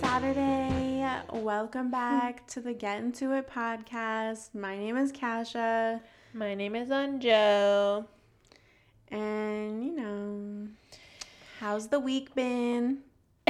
[0.00, 1.04] Saturday.
[1.32, 4.54] Welcome back to the Get Into It podcast.
[4.54, 6.00] My name is Casha,
[6.34, 8.06] My name is Anjo.
[9.10, 10.68] and you know,
[11.60, 13.00] how's the week been?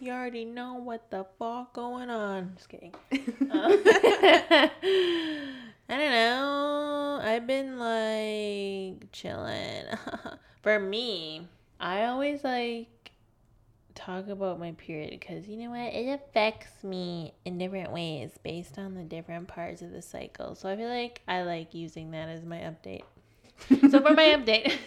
[0.00, 2.54] you already know what the fuck going on.
[2.56, 2.92] Just kidding.
[3.52, 3.68] Uh,
[5.88, 7.20] I don't know.
[7.22, 9.84] I've been like chilling.
[10.62, 11.46] For me,
[11.78, 13.12] I always like
[13.94, 15.92] talk about my period because you know what?
[15.92, 20.54] It affects me in different ways based on the different parts of the cycle.
[20.54, 23.02] So I feel like I like using that as my update.
[23.68, 24.78] so for my update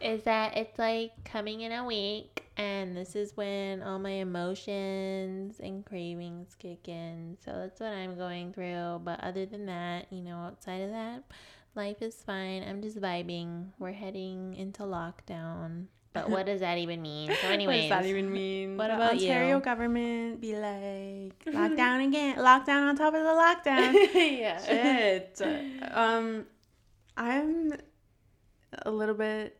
[0.00, 5.60] is that it's like coming in a week and this is when all my emotions
[5.60, 7.36] and cravings kick in.
[7.44, 9.00] So that's what I'm going through.
[9.04, 11.22] But other than that, you know, outside of that,
[11.74, 12.62] life is fine.
[12.64, 13.66] I'm just vibing.
[13.78, 15.86] We're heading into lockdown.
[16.12, 17.30] But what does that even mean?
[17.42, 18.76] So anyways, What does that even mean?
[18.76, 19.62] what The about Ontario you?
[19.62, 24.14] government be like lockdown again, lockdown on top of the lockdown.
[24.38, 24.60] yeah.
[24.64, 25.40] Shit.
[25.92, 26.46] Um,
[27.16, 27.72] I'm
[28.82, 29.57] a little bit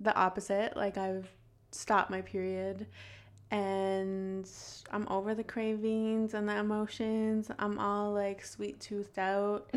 [0.00, 0.76] the opposite.
[0.76, 1.28] Like I've
[1.70, 2.86] stopped my period,
[3.50, 4.48] and
[4.90, 7.50] I'm over the cravings and the emotions.
[7.58, 9.70] I'm all like sweet toothed out.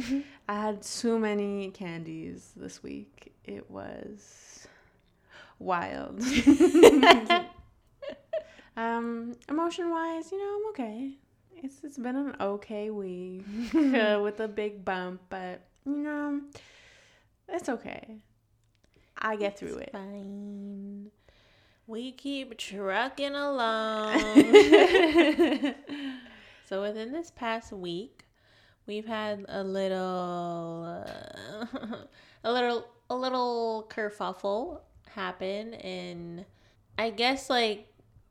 [0.48, 3.34] I had so many candies this week.
[3.46, 4.68] It was
[5.60, 6.22] wild.
[8.78, 11.12] um, emotion wise, you know, I'm okay.
[11.62, 13.44] It's it's been an okay week
[13.76, 16.42] uh, with a big bump, but you know,
[17.50, 18.22] it's okay.
[19.20, 19.92] I get through it.
[19.92, 21.12] Fine.
[21.88, 24.20] We keep trucking along.
[26.66, 28.26] so within this past week,
[28.86, 31.96] we've had a little, uh,
[32.44, 36.46] a little, a little kerfuffle happen and
[36.98, 37.88] I guess like.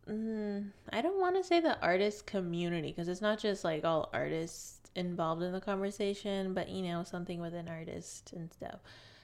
[0.08, 4.08] mm, I don't want to say the artist community because it's not just like all
[4.12, 8.80] artists involved in the conversation, but you know, something with an artist and stuff.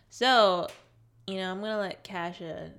[0.09, 0.69] So,
[1.27, 2.73] you know, I'm gonna let Casha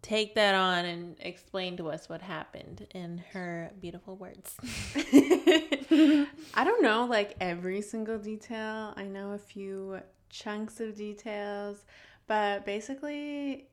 [0.00, 4.56] take that on and explain to us what happened in her beautiful words.
[4.96, 8.94] I don't know like every single detail.
[8.96, 11.84] I know a few chunks of details,
[12.26, 13.68] but basically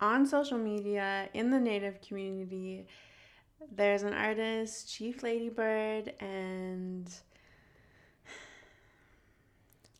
[0.00, 2.86] on social media in the native community
[3.74, 7.12] there's an artist, Chief Lady Bird, and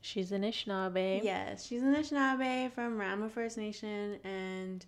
[0.07, 1.25] She's an Anishinaabe.
[1.25, 4.87] Yes, she's an Anishinaabe from Rama First Nation, and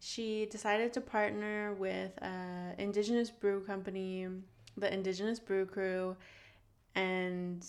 [0.00, 4.26] she decided to partner with a Indigenous brew company,
[4.76, 6.16] the Indigenous Brew Crew,
[6.96, 7.64] and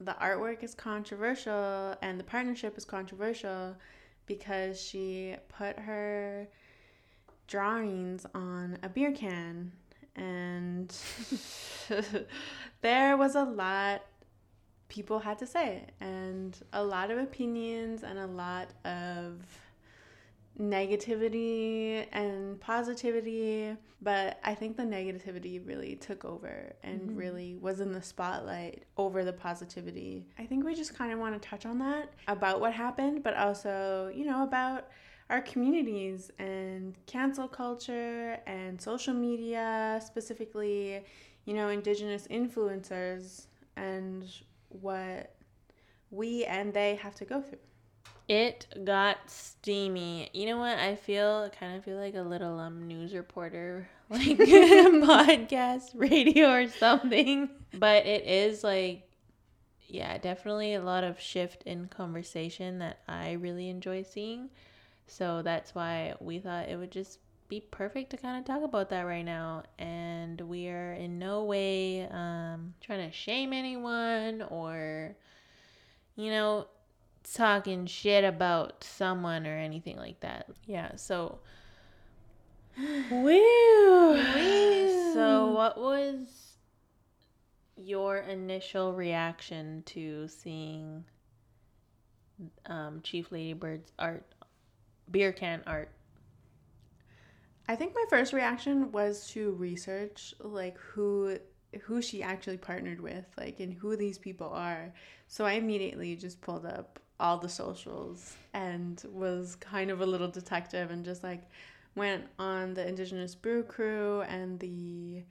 [0.00, 3.76] the artwork is controversial, and the partnership is controversial
[4.24, 6.48] because she put her
[7.46, 9.70] drawings on a beer can,
[10.16, 10.96] and
[12.80, 14.00] there was a lot
[14.90, 19.40] people had to say and a lot of opinions and a lot of
[20.60, 23.76] negativity and positivity.
[24.02, 27.16] But i think the negativity really took over and Mhm.
[27.16, 30.26] really was in the spotlight over the positivity.
[30.38, 33.34] I think we just kind of want to touch on that about what happened but
[33.36, 34.88] also you know about
[35.30, 41.04] our communities and cancel culture and social media specifically
[41.44, 43.46] you know indigenous influencers
[43.76, 44.24] and
[44.70, 45.34] what
[46.10, 47.58] we and they have to go through.
[48.28, 50.30] It got steamy.
[50.32, 50.78] You know what?
[50.78, 56.68] I feel kind of feel like a little um news reporter, like podcast, radio, or
[56.68, 57.50] something.
[57.74, 59.08] But it is like,
[59.88, 64.50] yeah, definitely a lot of shift in conversation that I really enjoy seeing.
[65.06, 67.18] So that's why we thought it would just
[67.50, 69.64] be perfect to kind of talk about that right now.
[69.78, 75.16] And we are in no way um, trying to shame anyone or,
[76.16, 76.68] you know,
[77.34, 80.46] talking shit about someone or anything like that.
[80.66, 81.40] Yeah, so
[83.10, 84.22] Woo.
[85.12, 86.56] So what was
[87.76, 91.04] your initial reaction to seeing
[92.66, 94.24] um, Chief Lady Bird's art
[95.10, 95.90] beer can art?
[97.70, 101.38] I think my first reaction was to research like who
[101.82, 104.92] who she actually partnered with, like and who these people are.
[105.28, 110.26] So I immediately just pulled up all the socials and was kind of a little
[110.26, 111.44] detective and just like
[111.94, 115.22] went on the Indigenous Brew Crew and the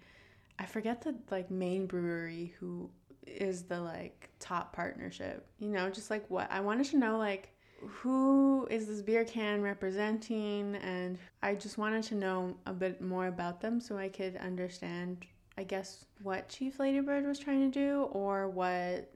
[0.58, 2.90] I forget the like main brewery who
[3.28, 5.46] is the like top partnership.
[5.60, 7.54] You know, just like what I wanted to know like
[7.88, 10.76] who is this beer can representing?
[10.78, 15.26] And I just wanted to know a bit more about them so I could understand
[15.58, 19.12] I guess what Chief Lady Bird was trying to do or what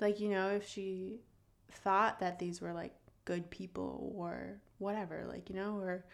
[0.00, 1.20] like you know if she
[1.70, 2.92] thought that these were like
[3.24, 6.04] good people or whatever like you know or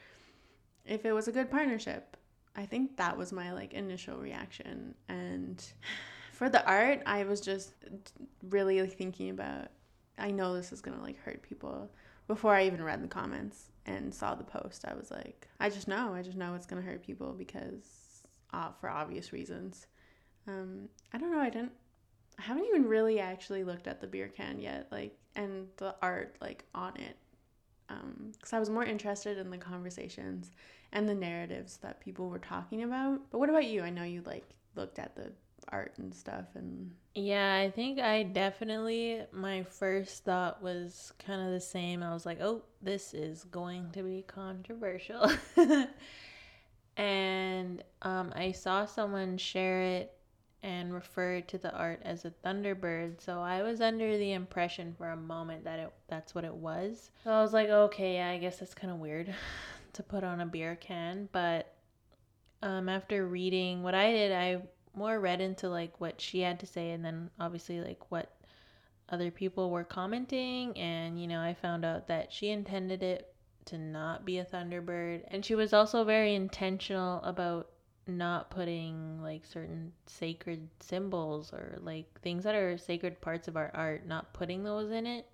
[0.84, 2.16] if it was a good partnership.
[2.56, 4.94] I think that was my like initial reaction.
[5.08, 5.64] And
[6.32, 7.74] for the art i was just
[8.50, 9.68] really thinking about
[10.18, 11.90] i know this is gonna like hurt people
[12.26, 15.88] before i even read the comments and saw the post i was like i just
[15.88, 18.22] know i just know it's gonna hurt people because
[18.52, 19.86] uh, for obvious reasons
[20.46, 21.72] um, i don't know i didn't
[22.38, 26.36] I haven't even really actually looked at the beer can yet, like, and the art,
[26.40, 27.16] like, on it.
[27.88, 30.50] Um, because I was more interested in the conversations
[30.92, 33.20] and the narratives that people were talking about.
[33.30, 33.82] But what about you?
[33.82, 34.44] I know you, like,
[34.74, 35.32] looked at the
[35.70, 41.52] art and stuff and yeah i think i definitely my first thought was kind of
[41.52, 45.30] the same i was like oh this is going to be controversial
[46.96, 50.14] and um, i saw someone share it
[50.64, 53.20] and referred to the art as a thunderbird.
[53.20, 57.10] So I was under the impression for a moment that it that's what it was.
[57.22, 59.32] So I was like, okay, yeah, I guess that's kind of weird
[59.92, 61.74] to put on a beer can, but
[62.62, 64.62] um, after reading what I did, I
[64.96, 68.32] more read into like what she had to say and then obviously like what
[69.08, 73.32] other people were commenting and you know, I found out that she intended it
[73.66, 77.68] to not be a thunderbird and she was also very intentional about
[78.06, 83.70] not putting like certain sacred symbols or like things that are sacred parts of our
[83.74, 85.26] art, not putting those in it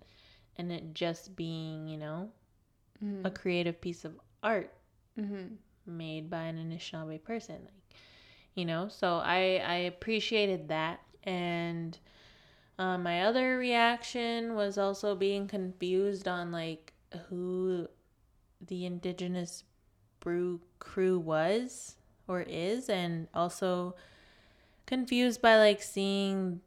[0.57, 2.31] and it just being, you know,
[3.03, 3.27] mm-hmm.
[3.27, 4.13] a creative piece of
[4.43, 4.73] art
[5.19, 5.55] mm-hmm.
[5.87, 7.69] made by an Anishinaabe person.
[8.55, 11.01] You know, so I, I appreciated that.
[11.25, 11.99] And
[12.79, 16.93] uh, my other reaction was also being confused on like
[17.29, 17.87] who
[18.67, 19.65] the indigenous
[20.21, 21.97] brew crew was
[22.29, 23.95] or is and also
[24.87, 26.61] confused by like seeing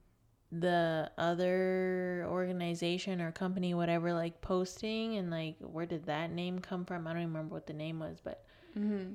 [0.52, 6.86] the other organization or company whatever like posting and like where did that name come
[6.86, 8.46] from i don't remember what the name was but
[8.78, 9.14] mm-hmm.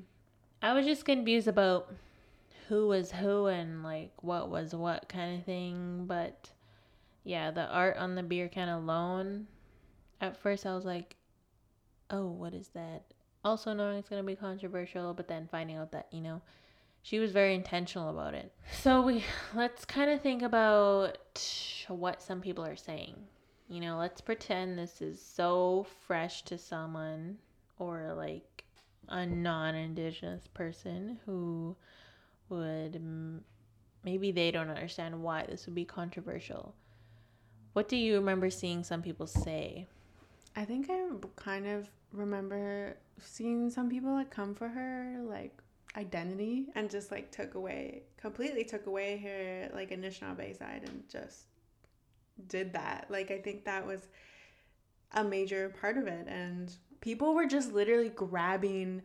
[0.62, 1.94] i was just confused about
[2.68, 6.50] who was who and like what was what kind of thing but
[7.24, 9.46] yeah the art on the beer can alone
[10.20, 11.16] at first i was like
[12.10, 13.02] oh what is that
[13.44, 16.40] also knowing it's going to be controversial, but then finding out that, you know,
[17.02, 18.52] she was very intentional about it.
[18.72, 19.24] So we
[19.54, 21.18] let's kind of think about
[21.88, 23.16] what some people are saying.
[23.68, 27.36] You know, let's pretend this is so fresh to someone
[27.78, 28.64] or like
[29.08, 31.76] a non-indigenous person who
[32.48, 33.00] would
[34.04, 36.74] maybe they don't understand why this would be controversial.
[37.72, 39.86] What do you remember seeing some people say?
[40.56, 41.06] I think I
[41.36, 45.56] kind of remember seeing some people like come for her like
[45.96, 51.46] identity and just like took away completely took away her like Anishinaabe side and just
[52.46, 53.06] did that.
[53.10, 54.08] Like I think that was
[55.12, 59.02] a major part of it and people were just literally grabbing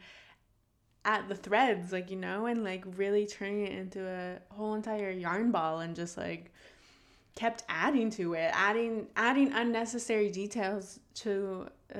[1.05, 5.11] at the threads like you know and like really turning it into a whole entire
[5.11, 6.51] yarn ball and just like
[7.35, 11.99] kept adding to it, adding adding unnecessary details to uh,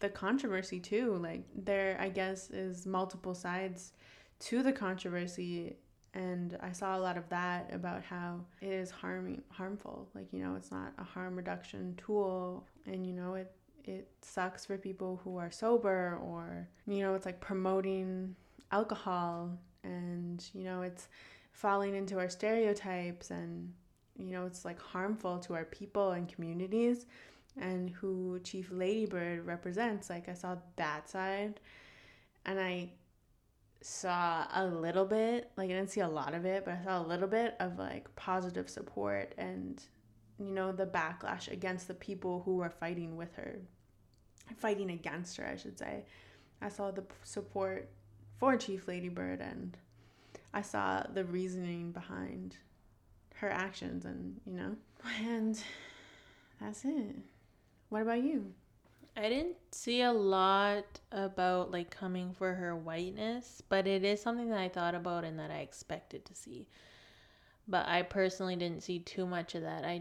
[0.00, 1.16] the controversy too.
[1.16, 3.92] Like there, I guess, is multiple sides
[4.40, 5.76] to the controversy,
[6.14, 10.08] and I saw a lot of that about how it is harming harmful.
[10.14, 13.52] Like you know, it's not a harm reduction tool, and you know it
[13.88, 18.34] it sucks for people who are sober or you know it's like promoting
[18.70, 19.50] alcohol
[19.84, 21.08] and you know it's
[21.52, 23.72] falling into our stereotypes and
[24.16, 27.06] you know, it's like harmful to our people and communities
[27.60, 30.10] and who Chief Lady Bird represents.
[30.10, 31.60] Like I saw that side
[32.44, 32.90] and I
[33.80, 37.00] saw a little bit, like I didn't see a lot of it, but I saw
[37.00, 39.82] a little bit of like positive support and
[40.46, 43.58] you know, the backlash against the people who were fighting with her.
[44.56, 46.04] Fighting against her, I should say.
[46.60, 47.88] I saw the support
[48.38, 49.76] for Chief Lady Bird and
[50.52, 52.56] I saw the reasoning behind
[53.42, 54.76] her actions and you know
[55.20, 55.60] and
[56.60, 57.16] that's it
[57.88, 58.52] what about you
[59.16, 64.48] i didn't see a lot about like coming for her whiteness but it is something
[64.48, 66.68] that i thought about and that i expected to see
[67.66, 70.00] but i personally didn't see too much of that i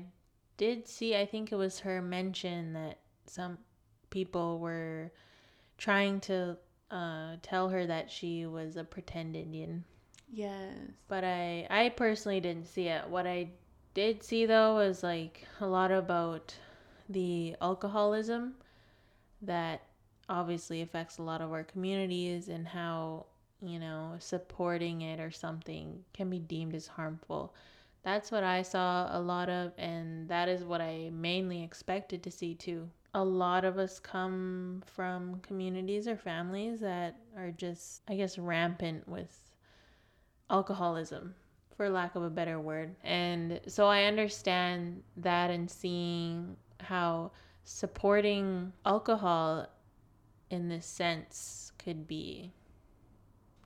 [0.61, 3.57] did see, I think it was her mention that some
[4.11, 5.11] people were
[5.79, 6.55] trying to
[6.91, 9.83] uh, tell her that she was a pretend Indian.
[10.31, 10.75] Yes.
[11.07, 13.09] But I, I personally didn't see it.
[13.09, 13.49] What I
[13.95, 16.53] did see though was like a lot about
[17.09, 18.53] the alcoholism
[19.41, 19.81] that
[20.29, 23.25] obviously affects a lot of our communities and how
[23.63, 27.53] you know supporting it or something can be deemed as harmful
[28.03, 32.31] that's what i saw a lot of and that is what i mainly expected to
[32.31, 32.89] see too.
[33.13, 39.07] A lot of us come from communities or families that are just i guess rampant
[39.07, 39.51] with
[40.49, 41.35] alcoholism
[41.75, 42.95] for lack of a better word.
[43.03, 47.31] And so i understand that and seeing how
[47.63, 49.67] supporting alcohol
[50.49, 52.53] in this sense could be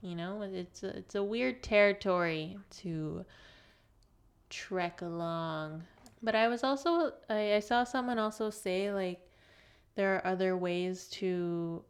[0.02, 0.42] you know?
[0.42, 3.24] It's a, it's a weird territory to
[4.48, 5.82] trek along
[6.22, 9.20] but i was also I, I saw someone also say like
[9.96, 11.82] there are other ways to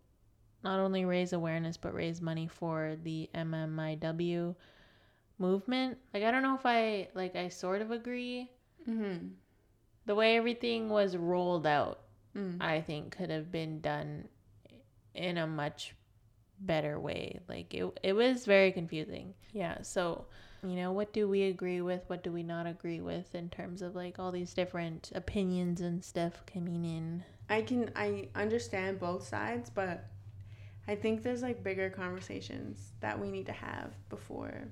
[0.65, 4.55] not only raise awareness but raise money for the MMIW
[5.39, 5.99] movement.
[6.15, 8.51] Like I don't know if I like I sort of agree.
[8.89, 9.29] Mm-hmm.
[10.07, 12.01] The way everything was rolled out,
[12.37, 12.59] Mm.
[12.61, 14.29] I think could have been done
[15.15, 15.95] in a much
[16.61, 17.41] better way.
[17.49, 19.35] Like it it was very confusing.
[19.53, 20.27] Yeah, so
[20.71, 22.03] you know, what do we agree with?
[22.09, 26.05] What do we not agree with in terms of like all these different opinions and
[26.05, 27.25] stuff coming in?
[27.49, 30.07] I can I understand both sides, but
[30.89, 34.69] I think there's like bigger conversations that we need to have before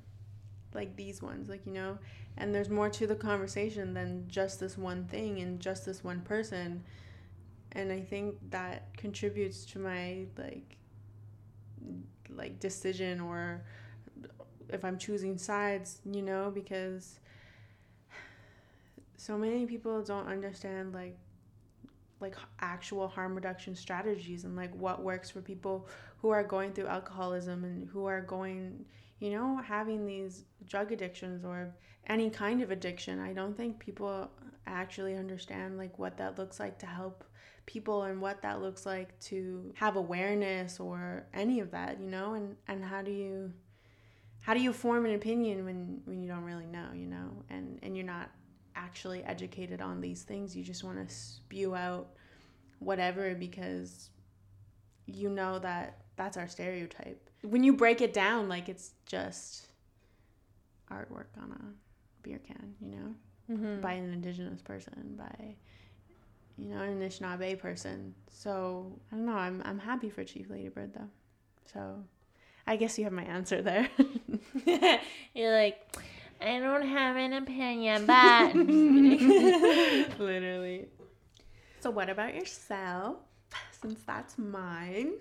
[0.74, 1.98] like these ones, like you know,
[2.36, 6.20] and there's more to the conversation than just this one thing and just this one
[6.22, 6.82] person.
[7.72, 10.76] And I think that contributes to my like
[12.30, 13.64] like decision or
[14.68, 17.20] if I'm choosing sides, you know, because
[19.16, 21.16] so many people don't understand like
[22.20, 26.86] like actual harm reduction strategies and like what works for people who are going through
[26.86, 28.84] alcoholism and who are going
[29.18, 31.74] you know having these drug addictions or
[32.06, 33.18] any kind of addiction.
[33.18, 34.30] I don't think people
[34.66, 37.24] actually understand like what that looks like to help
[37.66, 42.34] people and what that looks like to have awareness or any of that you know
[42.34, 43.52] and and how do you
[44.44, 47.78] how do you form an opinion when when you don't really know you know and
[47.82, 48.30] and you're not
[48.76, 50.56] actually educated on these things.
[50.56, 52.08] You just want to spew out
[52.80, 54.10] whatever because
[55.06, 57.30] you know that that's our stereotype.
[57.42, 59.68] When you break it down, like it's just
[60.90, 63.14] artwork on a beer can, you know,
[63.50, 63.82] Mm-hmm.
[63.82, 65.54] by an indigenous person, by
[66.56, 68.14] you know an Anishinaabe person.
[68.30, 69.36] So I don't know.
[69.36, 71.10] I'm I'm happy for Chief Lady Bird though.
[71.70, 72.02] So
[72.66, 73.88] I guess you have my answer there.
[75.34, 75.96] You're like,
[76.40, 80.18] I don't have an opinion, but I'm just kidding.
[80.18, 80.86] Literally.
[81.80, 83.16] So, what about yourself?
[83.80, 85.12] Since that's mine.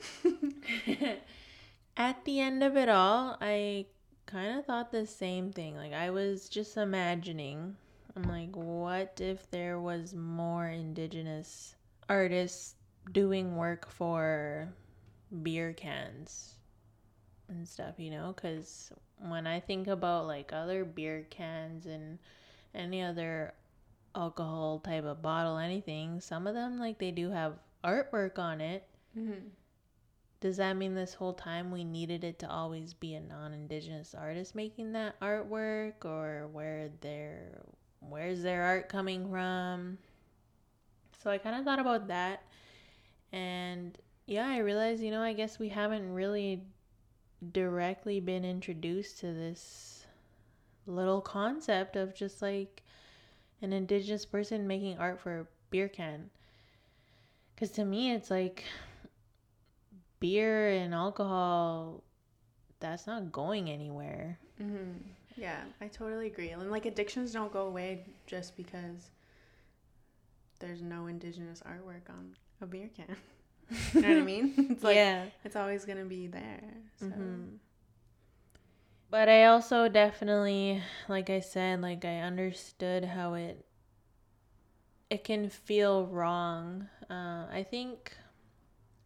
[1.98, 3.86] At the end of it all, I
[4.26, 5.76] kind of thought the same thing.
[5.76, 7.76] Like, I was just imagining,
[8.16, 11.76] I'm like, what if there was more indigenous
[12.08, 12.76] artists
[13.12, 14.70] doing work for
[15.44, 16.56] beer cans
[17.54, 18.34] and stuff, you know?
[18.36, 22.20] Because when I think about like other beer cans and
[22.76, 23.54] any other
[24.16, 28.88] alcohol type of bottle, anything, some of them, like, they do have artwork on it.
[29.18, 29.48] Mm-hmm.
[30.42, 34.56] Does that mean this whole time we needed it to always be a non-indigenous artist
[34.56, 37.62] making that artwork or where their
[38.02, 39.98] where's their art coming from?
[41.24, 42.44] So I kind of thought about that
[43.32, 46.62] and yeah, I realized, you know, I guess we haven't really
[47.52, 50.06] directly been introduced to this
[50.86, 52.84] little concept of just like
[53.62, 56.30] an indigenous person making art for a beer can.
[57.58, 58.64] Cuz to me it's like
[60.20, 62.04] beer and alcohol
[62.80, 64.40] that's not going anywhere.
[64.62, 64.98] Mm-hmm.
[65.36, 66.50] Yeah, I totally agree.
[66.50, 69.10] And like addictions don't go away just because
[70.60, 73.16] there's no indigenous artwork on a beer can.
[73.94, 74.54] you know what I mean?
[74.72, 75.26] It's like yeah.
[75.44, 76.64] it's always gonna be there.
[77.00, 77.60] So Mhm.
[79.10, 83.66] But I also definitely, like I said, like I understood how it
[85.10, 86.90] it can feel wrong.
[87.10, 88.16] Uh, I think,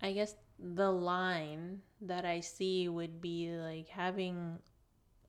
[0.02, 4.60] I guess the line that I see would be like having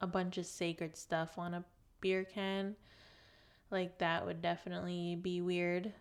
[0.01, 1.65] a bunch of sacred stuff on a
[2.01, 2.77] beer can.
[3.71, 5.93] Like that would definitely be weird.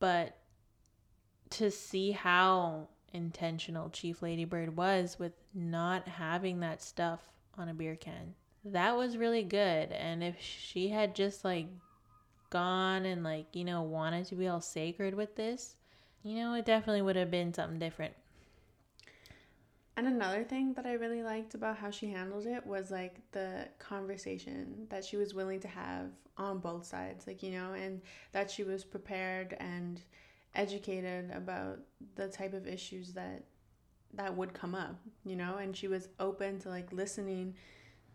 [0.00, 0.37] But
[1.50, 7.20] to see how intentional Chief Lady Bird was with not having that stuff
[7.56, 8.34] on a beer can.
[8.64, 9.92] That was really good.
[9.92, 11.68] And if she had just like
[12.50, 15.76] gone and like, you know, wanted to be all sacred with this,
[16.22, 18.14] you know, it definitely would have been something different.
[19.96, 23.66] And another thing that I really liked about how she handled it was like the
[23.80, 28.00] conversation that she was willing to have on both sides, like, you know, and
[28.30, 30.00] that she was prepared and
[30.54, 31.78] educated about
[32.16, 33.44] the type of issues that
[34.14, 37.54] that would come up, you know, and she was open to like listening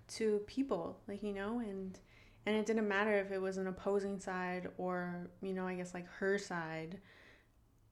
[0.08, 2.00] to people, like, you know, and
[2.46, 5.94] and it didn't matter if it was an opposing side or, you know, I guess
[5.94, 7.00] like her side.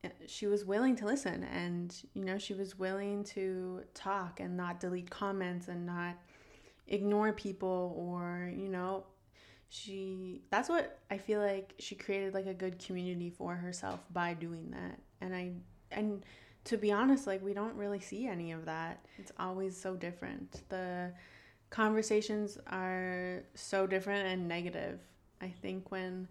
[0.04, 4.58] Uh, she was willing to listen and you know she was willing to talk and
[4.58, 6.16] not delete comments and not
[6.88, 9.06] ignore people or you know
[9.74, 14.34] she that's what i feel like she created like a good community for herself by
[14.34, 15.00] doing that.
[15.22, 15.52] And i
[15.92, 16.26] and
[16.66, 19.06] to be honest like we don't really see any of that.
[19.18, 20.62] It's always so different.
[20.68, 21.14] The
[21.70, 25.00] conversations are so different and negative.
[25.40, 26.28] I think when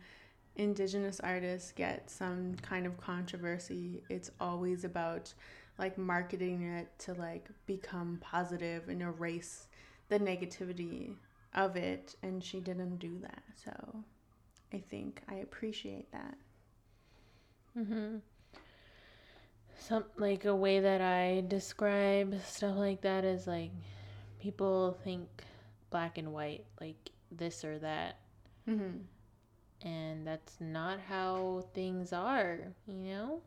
[0.57, 5.33] indigenous artists get some kind of controversy, it's always about
[5.79, 9.67] like marketing it to like become positive and erase
[10.11, 11.15] the negativity
[11.55, 13.43] of it and she didn't do that.
[13.55, 14.05] So
[14.73, 16.37] I think I appreciate that.
[17.79, 18.17] Mm-hmm.
[19.79, 23.71] Some like a way that I describe stuff like that is like
[24.41, 25.29] people think
[25.91, 28.17] black and white, like this or that.
[28.69, 29.01] Mhm
[29.83, 33.41] and that's not how things are you know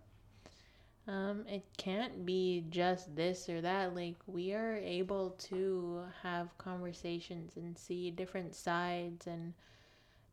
[1.08, 7.58] um, it can't be just this or that like we are able to have conversations
[7.58, 9.54] and see different sides and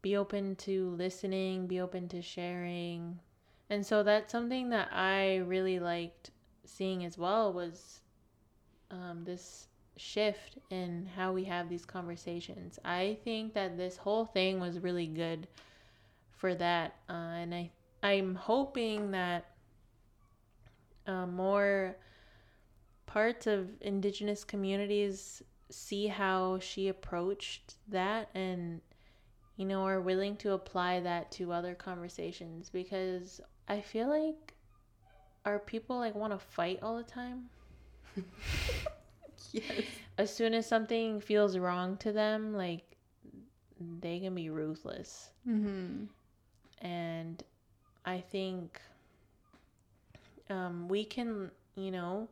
[0.03, 3.19] be open to listening be open to sharing
[3.69, 6.31] and so that's something that i really liked
[6.65, 8.00] seeing as well was
[8.91, 14.59] um, this shift in how we have these conversations i think that this whole thing
[14.61, 15.47] was really good
[16.41, 16.97] for that.
[17.09, 17.71] Uh, and I
[18.03, 19.45] I'm hoping that
[21.07, 21.97] uh, more
[23.07, 28.80] parts of indigenous communities see how she approached that and
[29.56, 34.54] you know are willing to apply that to other conversations because I feel like
[35.45, 37.49] our people like want to fight all the time.
[39.52, 39.84] yes.
[40.19, 42.84] As soon as something feels wrong to them, like
[44.00, 45.30] they can be ruthless.
[45.49, 46.04] Mm-hmm
[46.80, 47.43] and
[48.04, 48.80] I think
[50.50, 52.28] um, we can, you know,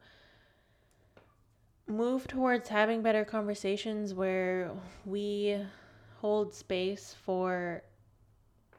[1.86, 4.70] move towards having better conversations where
[5.04, 5.58] we
[6.20, 7.82] hold space for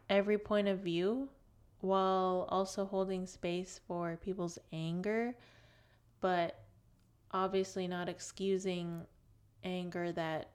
[0.10, 1.28] every point of view
[1.82, 5.34] while also holding space for people's anger,
[6.20, 6.64] but
[7.32, 9.06] obviously not excusing
[9.64, 10.50] anger that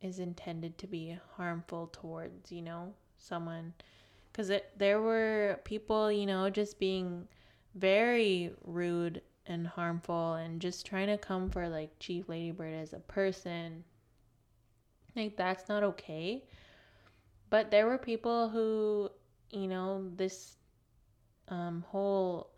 [0.00, 3.72] is intended to be harmful towards, you know, someone.
[4.30, 7.26] Because there were people, you know, just being
[7.78, 12.92] very rude and harmful and just trying to come for like Chief Lady Bird as
[12.92, 13.84] a person.
[15.16, 16.44] Like, that's not okay.
[17.50, 19.10] But there were people who,
[19.50, 20.56] you know, this
[21.48, 22.50] um, whole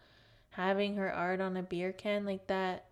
[0.51, 2.87] having her art on a beer can like that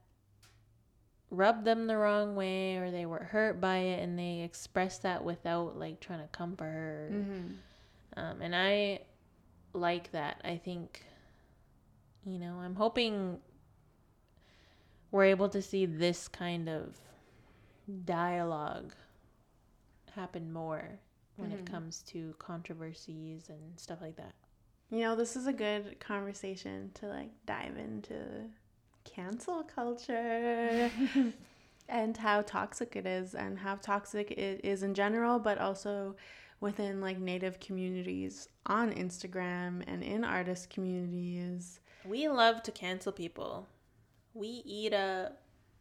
[1.30, 5.22] rubbed them the wrong way or they were hurt by it and they expressed that
[5.24, 7.10] without like trying to come for her.
[7.12, 7.52] Mm-hmm.
[8.16, 9.00] Um, and I
[9.74, 10.40] like that.
[10.44, 11.04] I think,
[12.24, 13.38] you know, I'm hoping
[15.10, 16.96] we're able to see this kind of
[18.04, 18.94] dialogue
[20.14, 20.98] happen more
[21.36, 21.60] when mm-hmm.
[21.60, 24.34] it comes to controversies and stuff like that.
[24.90, 28.16] You know, this is a good conversation to like dive into
[29.04, 30.90] cancel culture
[31.88, 36.16] and how toxic it is and how toxic it is in general, but also
[36.60, 41.80] within like native communities on Instagram and in artist communities.
[42.04, 43.68] We love to cancel people.
[44.34, 45.40] We eat up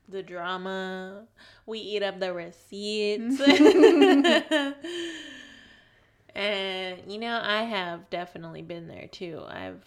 [0.09, 1.25] the drama.
[1.65, 3.41] We eat up the receipts.
[6.35, 9.43] and you know, I have definitely been there too.
[9.47, 9.83] I've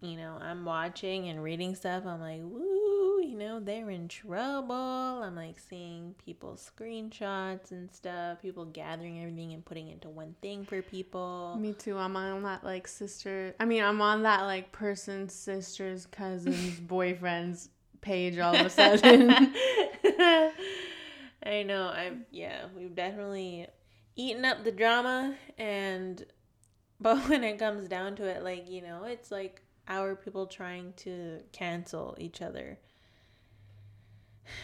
[0.00, 2.06] you know, I'm watching and reading stuff.
[2.06, 2.77] I'm like, woo,
[3.28, 5.22] you know, they're in trouble.
[5.22, 10.64] I'm like seeing people's screenshots and stuff, people gathering everything and putting into one thing
[10.64, 11.54] for people.
[11.60, 11.98] Me too.
[11.98, 13.54] I'm on that like sister.
[13.60, 17.68] I mean, I'm on that like person's sister's cousin's boyfriend's
[18.00, 19.28] page all of a sudden.
[21.44, 21.92] I know.
[21.94, 22.64] I'm yeah.
[22.74, 23.66] We've definitely
[24.16, 26.24] eaten up the drama and.
[27.00, 30.94] But when it comes down to it, like, you know, it's like our people trying
[30.96, 32.76] to cancel each other.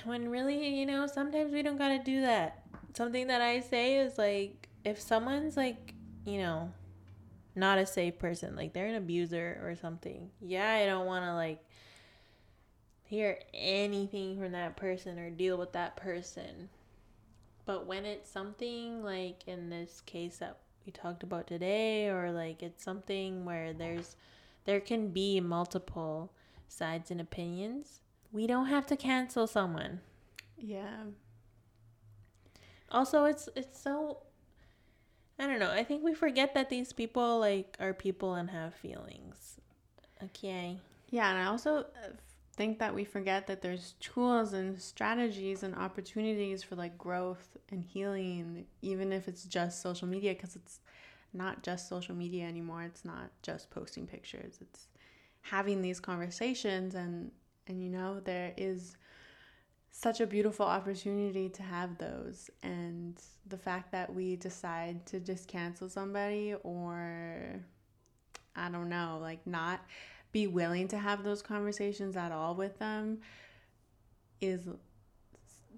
[0.05, 2.65] When really, you know, sometimes we don't gotta do that.
[2.95, 5.95] Something that I say is like, if someone's like,
[6.25, 6.71] you know,
[7.55, 8.57] not a safe person.
[8.57, 10.31] Like they're an abuser or something.
[10.41, 11.65] Yeah, I don't want to like
[13.05, 16.69] hear anything from that person or deal with that person.
[17.67, 22.63] But when it's something like in this case that we talked about today or like
[22.63, 24.17] it's something where there's
[24.65, 26.33] there can be multiple
[26.69, 28.01] sides and opinions,
[28.35, 30.01] we don't have to cancel someone.
[30.59, 31.05] Yeah.
[32.91, 34.19] Also, it's it's so
[35.39, 35.71] I don't know.
[35.71, 39.61] I think we forget that these people like are people and have feelings.
[40.23, 40.79] Okay.
[41.11, 42.09] Yeah, and I also uh,
[42.57, 47.85] think that we forget that there's tools and strategies and opportunities for like growth and
[47.85, 50.81] healing even if it's just social media because it's
[51.33, 52.83] not just social media anymore.
[52.83, 54.59] It's not just posting pictures.
[54.61, 54.89] It's
[55.43, 57.31] having these conversations and
[57.67, 58.97] and you know there is
[59.91, 65.47] such a beautiful opportunity to have those and the fact that we decide to just
[65.47, 67.61] cancel somebody or
[68.57, 69.81] I don't know, like not
[70.33, 73.19] be willing to have those conversations at all with them
[74.41, 74.69] is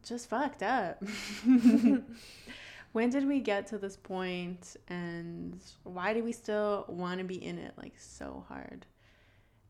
[0.03, 1.03] just fucked up.
[2.93, 7.43] when did we get to this point and why do we still want to be
[7.43, 8.87] in it like so hard?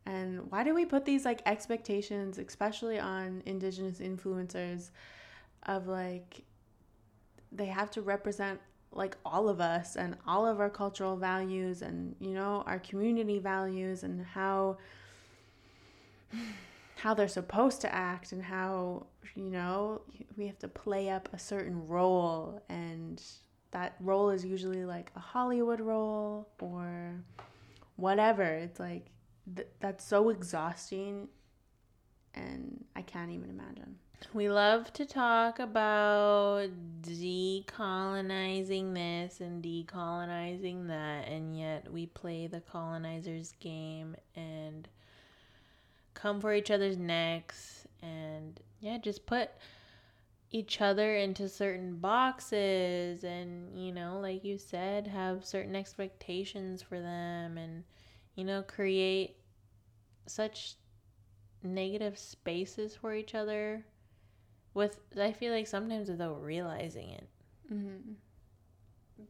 [0.07, 4.91] And why do we put these like expectations, especially on indigenous influencers,
[5.65, 6.43] of like
[7.53, 8.61] they have to represent
[8.93, 13.39] like all of us and all of our cultural values and you know our community
[13.39, 14.79] values and how
[16.97, 20.01] how they're supposed to act and how you know
[20.37, 22.63] we have to play up a certain role.
[22.69, 23.23] And
[23.71, 27.15] that role is usually like a Hollywood role or
[27.97, 28.43] whatever.
[28.43, 29.07] It's like
[29.55, 31.29] th- that's so exhausting
[32.35, 33.97] and I can't even imagine.
[34.33, 36.71] We love to talk about
[37.03, 44.89] decolonizing this and decolonizing that, and yet we play the colonizers' game and
[46.15, 49.51] come for each other's necks and, yeah, just put
[50.51, 56.99] each other into certain boxes and, you know, like you said, have certain expectations for
[57.01, 57.85] them and,
[58.37, 59.37] you know, create
[60.27, 60.77] such
[61.63, 63.85] negative spaces for each other
[64.75, 67.29] with i feel like sometimes without realizing it.
[67.73, 68.13] Mm-hmm.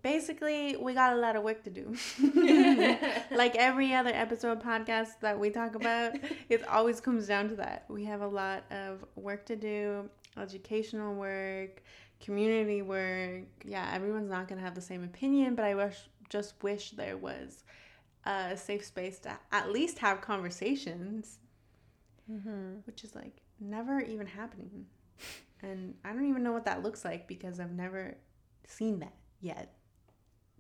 [0.03, 1.95] basically we got a lot of work to do.
[3.31, 6.14] Like every other episode podcast that we talk about
[6.49, 7.85] it always comes down to that.
[7.88, 11.83] We have a lot of work to do educational work
[12.21, 13.45] community work.
[13.64, 15.97] Yeah everyone's not going to have the same opinion but i wish
[16.29, 17.62] just wish there was
[18.27, 21.39] a safe space to at least have conversations,
[22.31, 22.81] mm-hmm.
[22.85, 24.87] which is like never even happening.
[25.62, 28.17] And I don't even know what that looks like because I've never
[28.67, 29.73] seen that yet.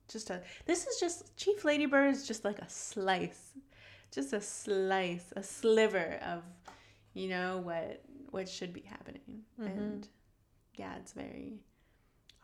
[0.08, 3.52] Just a this is just Chief Lady Bird is just like a slice,
[4.12, 6.44] just a slice, a sliver of,
[7.12, 9.66] you know what what should be happening, mm-hmm.
[9.66, 10.08] and
[10.76, 11.58] yeah, it's very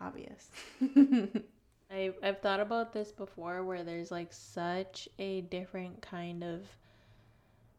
[0.01, 0.51] obvious.
[1.93, 6.63] I I've thought about this before where there's like such a different kind of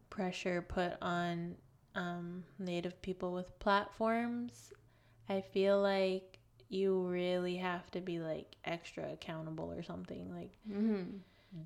[0.10, 1.56] pressure put on
[1.96, 4.72] um, native people with platforms.
[5.30, 6.40] I feel like
[6.74, 11.04] you really have to be like extra accountable or something like mm-hmm.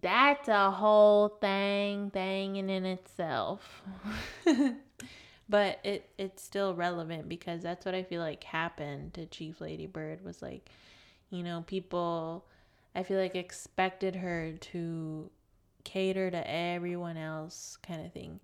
[0.02, 3.82] that's a whole thing thing in, in itself
[5.50, 9.88] but it it's still relevant because that's what i feel like happened to chief lady
[9.88, 10.70] bird was like
[11.30, 12.46] you know, people
[12.96, 15.30] I feel like expected her to
[15.84, 18.40] cater to everyone else kind of thing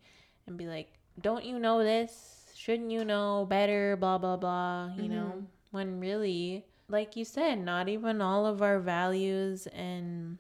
[0.46, 2.52] and be like, "Don't you know this?
[2.56, 5.16] Shouldn't you know better, blah blah blah." You mm-hmm.
[5.16, 10.38] know, when really like you said, not even all of our values and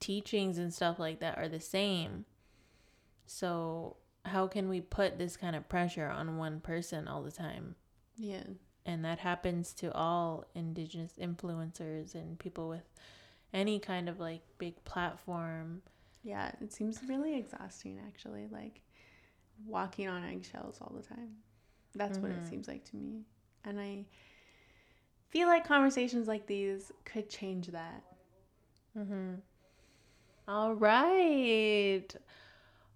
[0.00, 2.24] teachings and stuff like that are the same.
[3.26, 7.74] So, how can we put this kind of pressure on one person all the time?
[8.16, 8.44] Yeah
[8.86, 12.88] and that happens to all indigenous influencers and people with
[13.52, 15.82] any kind of like big platform
[16.22, 18.80] yeah it seems really exhausting actually like
[19.66, 21.30] walking on eggshells all the time
[21.94, 22.22] that's mm-hmm.
[22.22, 22.50] what it mm-hmm.
[22.50, 23.22] seems like to me
[23.64, 24.04] and i
[25.30, 28.02] feel like conversations like these could change that
[28.98, 29.34] mm-hmm.
[30.48, 32.16] all right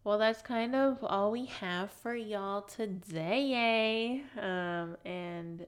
[0.09, 4.23] well, that's kind of all we have for y'all today.
[4.41, 5.67] Um, and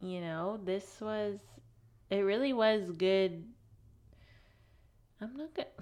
[0.00, 1.38] you know, this was
[2.10, 3.44] it really was good.
[5.20, 5.66] I'm not good.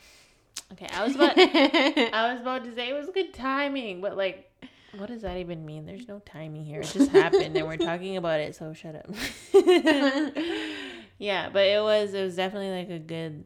[0.71, 4.53] Okay, I was about I was about to say it was good timing, but like
[4.97, 5.87] what does that even mean?
[5.87, 6.81] There's no timing here.
[6.81, 9.07] It just happened and we're talking about it, so shut up.
[11.19, 13.45] yeah, but it was it was definitely like a good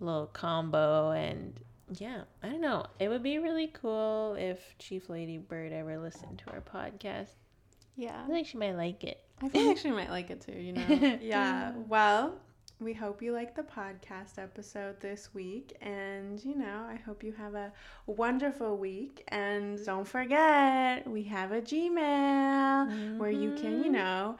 [0.00, 1.60] little combo and
[1.98, 2.86] yeah, I don't know.
[2.98, 7.28] It would be really cool if Chief Lady Bird ever listened to our podcast.
[7.96, 8.22] Yeah.
[8.24, 9.23] I think she might like it.
[9.42, 11.18] I think like she might like it too, you know?
[11.22, 11.72] yeah.
[11.88, 12.34] Well,
[12.80, 15.76] we hope you like the podcast episode this week.
[15.80, 17.72] And, you know, I hope you have a
[18.06, 19.24] wonderful week.
[19.28, 23.18] And don't forget, we have a Gmail mm-hmm.
[23.18, 24.36] where you can, you know,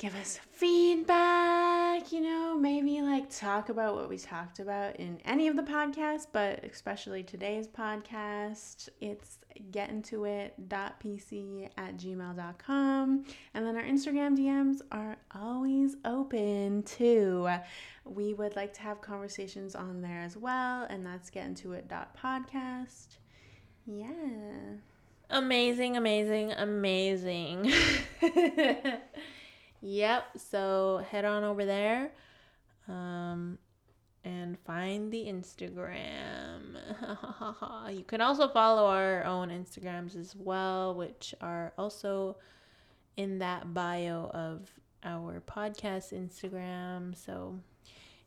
[0.00, 5.46] give us feedback, you know, maybe like talk about what we talked about in any
[5.46, 8.88] of the podcasts, but especially today's podcast.
[9.02, 13.24] It's getintoit.pc at gmail.com.
[13.52, 17.50] And then our Instagram DMs are always open too.
[18.06, 23.18] We would like to have conversations on there as well, and that's getintoit.podcast.
[23.84, 24.06] Yeah.
[25.28, 27.70] Amazing, amazing, amazing.
[29.80, 30.24] Yep.
[30.38, 32.12] So head on over there
[32.88, 33.58] um,
[34.24, 36.76] and find the Instagram.
[37.96, 42.36] you can also follow our own Instagrams as well, which are also
[43.16, 44.70] in that bio of
[45.04, 47.16] our podcast Instagram.
[47.16, 47.58] So,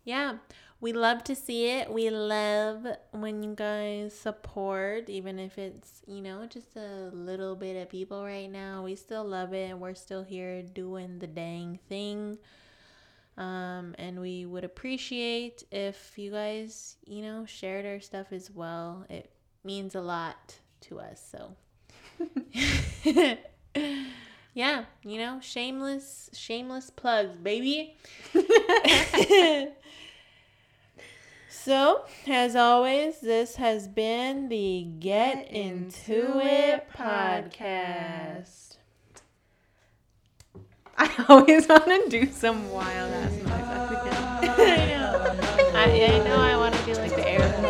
[0.03, 0.37] yeah,
[0.83, 1.89] we love to see it.
[1.89, 7.81] We love when you guys support, even if it's, you know, just a little bit
[7.81, 8.83] of people right now.
[8.83, 12.37] We still love it and we're still here doing the dang thing.
[13.37, 19.05] Um, and we would appreciate if you guys, you know, shared our stuff as well.
[19.09, 19.31] It
[19.63, 21.25] means a lot to us.
[21.31, 21.55] So,
[24.53, 27.95] yeah, you know, shameless, shameless plugs, baby.
[31.53, 38.77] So, as always, this has been the Get, Into, It podcast.
[40.97, 43.43] I always want to do some wild ass noise.
[44.59, 45.37] I know.
[45.75, 47.62] I, know I want to do like the I